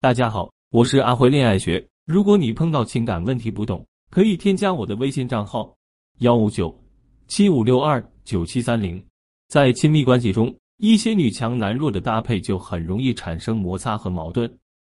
[0.00, 1.84] 大家好，我是阿辉恋爱学。
[2.06, 5.74] 如果你碰到情感问题不懂，可以添加我的微信账号
[6.20, 6.72] 幺五九
[7.26, 9.04] 七五六二九七三零。
[9.48, 14.48] 在亲密关系中，一些女强男弱的搭配就很容易产生摩擦和矛盾。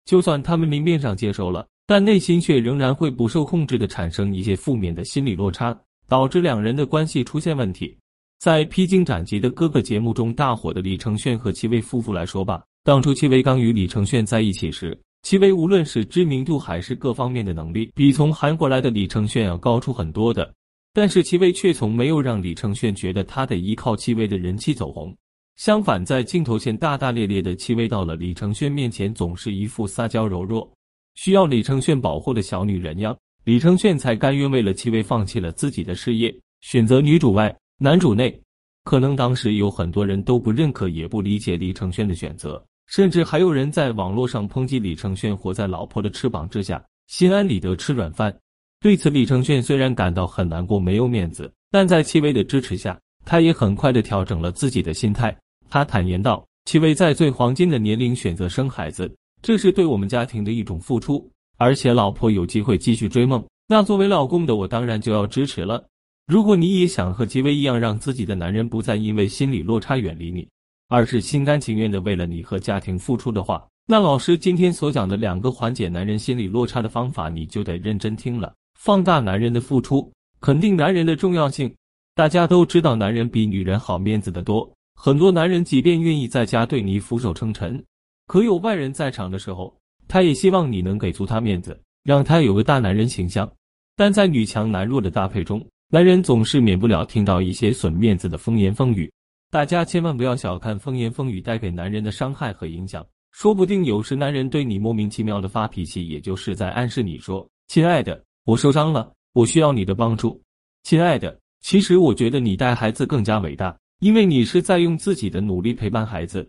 [0.07, 5.79] 就算他们明面上接受了，但内心却仍然会不受控制的产生一些负面的心理落差，
[6.09, 7.95] 导致两人的关系出现问题。
[8.39, 12.65] 在披荆斩棘的哥哥节目中大火的李承铉和戚薇夫妇来说吧。
[12.85, 20.53] 当初戚薇刚与李承铉在一起时，戚薇无论是知名度还是各方面的能力，比从韩国来的李承铉要高出很多的。
[20.93, 25.17] 但是戚薇却从没有让李承铉觉得他得依靠戚薇的人气走红。
[25.57, 30.71] 相反，在镜头前大大咧咧的戚薇，到了李承铉面前总是一副撒娇柔弱、
[31.15, 33.17] 需要李承铉保护的小女人样。
[33.45, 38.39] 李承铉才甘愿为了戚薇放弃了自己的事业，选择女主外男主内。
[38.85, 42.63] 可能当时有很多人都不认可，也不理解李承铉的选择。
[42.87, 48.35] 甚至还有人在网络上抨击李承铉活在老婆的翅膀之下，心安理得吃软饭。
[48.81, 55.35] 对此，李承铉虽然感到很难过、没有面子，但在戚薇的支持下，他也很快的调整了自己的心态。
[55.71, 59.11] 他坦言道：“戚薇在最黄金的年龄选择生孩子，
[59.41, 61.27] 这是对我们家庭的一种付出。
[61.57, 65.83] 而且老婆有机会继续追梦，那作为老公的我当然就要支持了。
[66.27, 70.47] 如果你也想和戚薇一样，让自己的男人不再因为心理落差远离你。”
[70.95, 78.55] 而是心甘情愿的为了你和家庭付出的话，那老师今天所讲的两个缓解男人心理落差的方法，你就得认真听了。
[78.79, 80.09] 放大男人的付出，
[80.41, 81.75] 肯定男人的重要性。
[82.15, 84.73] 大家都知道，男人比女人好面子的多。
[84.95, 87.85] 很多男人即便愿意在家对你俯首称臣，
[88.29, 93.51] 可有外人在场的时候，他也希望你能给足他面子，让他有个大男人形象。
[93.97, 99.11] 但在女强男弱的搭配中，男人总是免不了听到一些损面子的风言风语。
[99.55, 110.43] 大家千万不要小看风言风语带给男人的伤害和影响，说不定有时男人对你莫名其妙的发脾气，也就是在暗示你说：“亲爱的，我受伤了，我需要你的帮助。”
[110.83, 116.45] 亲爱的，其实我觉得你带孩子更加伟大，因为你是在用自己的努力陪伴孩子，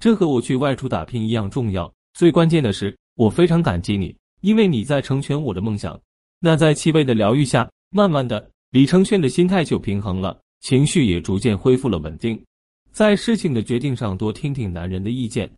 [0.00, 1.88] 这和我去外出打拼一样重要。
[2.12, 5.96] 最关键的是，我非常感激你，因为你在成全我的梦想。
[6.40, 12.36] 那在气味的疗愈下，慢慢的，李承铉的心态就平衡了，情绪也逐渐恢复了稳定。
[12.98, 15.48] 在事情的决定上多听听男人的意见。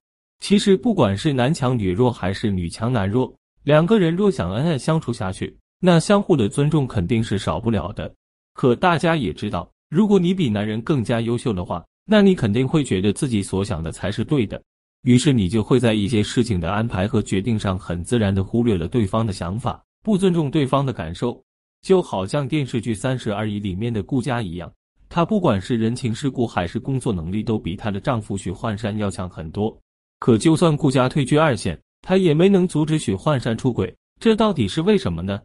[0.41, 8.15] 其实不管是男强女弱还是女强男弱，两个人若想恩爱相处下去，那相互的尊重肯定是少不了的。
[8.53, 14.62] 可大家也知道，如果你比男人更加优秀的话，那你肯定会觉得自己所想的才是对的。
[15.05, 21.43] 于是你就会在一些事情的安排和决定上，很自然的忽略了对方的想法，不尊重对方的感受。
[21.81, 24.71] 就好像电视剧《三十而已》里面的顾佳一样。
[25.10, 29.76] 她不管是人情世故还是工作能力，都比她的丈夫许幻山要强很多。
[30.21, 33.93] 可就算顾家退居二线，她也没能阻止许幻山出轨。
[34.20, 35.41] 这到底是为什么呢？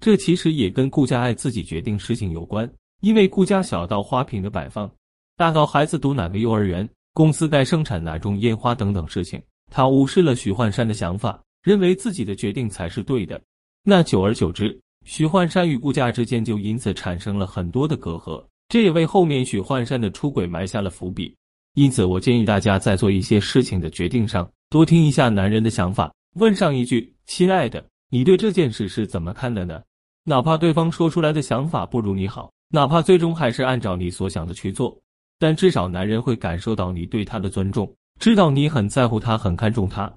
[0.00, 2.68] 这其实也跟顾家爱自己决定事情有关。
[3.02, 4.90] 因为顾家小到花瓶的摆放，
[5.36, 13.38] 大到孩子读哪个幼儿园、公司该生产哪种烟花等等事情，她无视了许幻山的想法，认为自己的决定才是对的。
[13.84, 18.42] 那久而久之，许幻山与顾家之间就因此产生了很多的隔阂。
[18.70, 21.34] 这也为后面许幻山的出轨埋下了伏笔，
[21.74, 29.82] 因此我建议大家在做一些事情的决定上，多听一下男人的想法，问上一句：“亲爱的，你对这件事是怎么看的呢？”
[30.22, 34.96] 哪怕对方说出来的想法不如你好，哪怕最终还是按照你所想的去做，
[35.40, 40.12] 但至少男人会感受到你对他的尊重，知道你很在乎他，很看重他。